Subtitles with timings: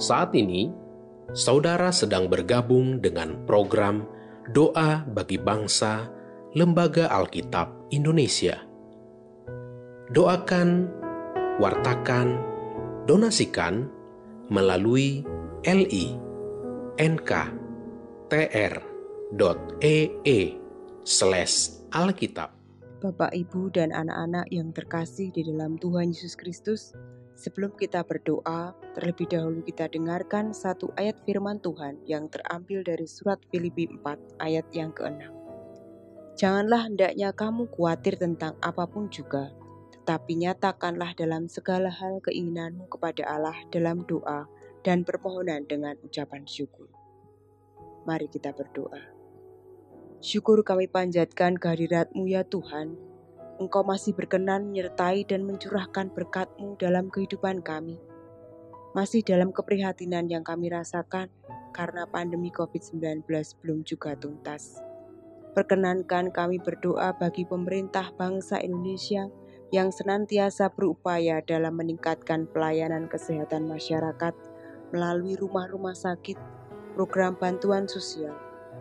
[0.00, 0.72] Saat ini,
[1.36, 4.08] saudara sedang bergabung dengan program
[4.48, 6.08] Doa bagi Bangsa
[6.56, 8.64] Lembaga Alkitab Indonesia.
[10.08, 10.88] Doakan,
[11.60, 12.40] wartakan,
[13.04, 13.92] donasikan
[14.48, 15.20] melalui
[15.68, 16.16] li
[16.96, 17.30] nk
[18.32, 20.40] tr.ee
[21.04, 22.48] slash alkitab.
[23.04, 26.96] Bapak, Ibu, dan anak-anak yang terkasih di dalam Tuhan Yesus Kristus,
[27.40, 33.40] sebelum kita berdoa, terlebih dahulu kita dengarkan satu ayat firman Tuhan yang terambil dari surat
[33.48, 35.24] Filipi 4 ayat yang ke-6.
[36.36, 39.56] Janganlah hendaknya kamu khawatir tentang apa pun juga,
[39.96, 44.44] tetapi nyatakanlah dalam segala hal keinginanmu kepada Allah dalam doa
[44.84, 46.92] dan permohonan dengan ucapan syukur.
[48.04, 49.00] Mari kita berdoa.
[50.20, 53.09] Syukur kami panjatkan kehadiratmu ya Tuhan.
[53.60, 58.00] Engkau masih berkenan menyertai dan mencurahkan berkatmu dalam kehidupan kami.
[58.96, 61.28] Masih dalam keprihatinan yang kami rasakan
[61.76, 63.28] karena pandemi COVID-19
[63.60, 64.80] belum juga tuntas.
[65.52, 69.28] Perkenankan kami berdoa bagi pemerintah bangsa Indonesia
[69.68, 74.32] yang senantiasa berupaya dalam meningkatkan pelayanan kesehatan masyarakat
[74.88, 76.40] melalui rumah-rumah sakit,
[76.96, 78.34] program bantuan sosial,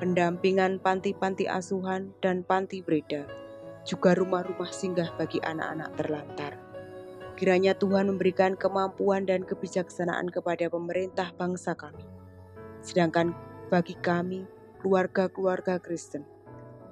[0.00, 3.28] pendampingan panti-panti asuhan dan panti breda,
[3.82, 6.52] juga rumah-rumah singgah bagi anak-anak terlantar.
[7.34, 12.04] Kiranya Tuhan memberikan kemampuan dan kebijaksanaan kepada pemerintah bangsa kami.
[12.84, 13.34] Sedangkan
[13.72, 14.46] bagi kami,
[14.84, 16.22] keluarga-keluarga Kristen,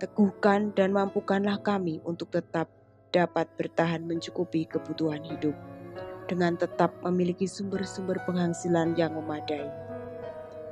[0.00, 2.72] teguhkan dan mampukanlah kami untuk tetap
[3.10, 5.54] dapat bertahan mencukupi kebutuhan hidup
[6.30, 9.66] dengan tetap memiliki sumber-sumber penghasilan yang memadai.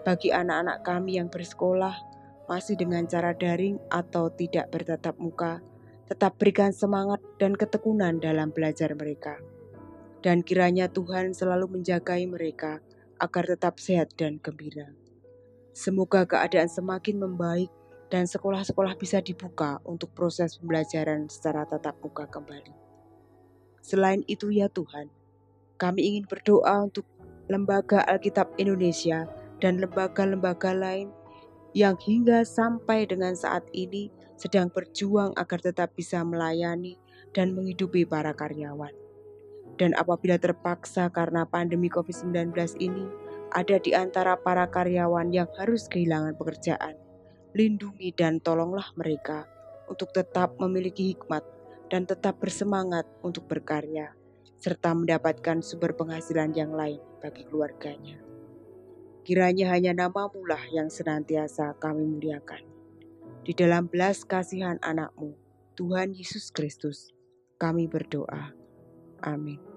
[0.06, 1.98] Bagi anak-anak kami yang bersekolah,
[2.46, 5.60] masih dengan cara daring atau tidak bertatap muka,
[6.08, 9.36] tetap berikan semangat dan ketekunan dalam belajar mereka.
[10.24, 12.80] Dan kiranya Tuhan selalu menjagai mereka
[13.20, 14.90] agar tetap sehat dan gembira.
[15.76, 17.70] Semoga keadaan semakin membaik
[18.08, 22.72] dan sekolah-sekolah bisa dibuka untuk proses pembelajaran secara tatap muka kembali.
[23.84, 25.12] Selain itu ya Tuhan,
[25.78, 27.06] kami ingin berdoa untuk
[27.48, 29.24] Lembaga Alkitab Indonesia
[29.56, 31.08] dan lembaga-lembaga lain
[31.76, 34.08] yang hingga sampai dengan saat ini
[34.38, 36.96] sedang berjuang agar tetap bisa melayani
[37.34, 38.94] dan menghidupi para karyawan.
[39.78, 43.06] Dan apabila terpaksa karena pandemi COVID-19 ini,
[43.54, 46.98] ada di antara para karyawan yang harus kehilangan pekerjaan,
[47.54, 49.46] lindungi dan tolonglah mereka
[49.88, 51.46] untuk tetap memiliki hikmat
[51.88, 54.12] dan tetap bersemangat untuk berkarya,
[54.60, 58.27] serta mendapatkan sumber penghasilan yang lain bagi keluarganya.
[59.28, 62.64] Kiranya hanya namamu lah yang senantiasa kami muliakan.
[63.44, 65.36] Di dalam belas kasihan anakmu,
[65.76, 67.12] Tuhan Yesus Kristus,
[67.60, 68.56] kami berdoa.
[69.20, 69.67] Amin.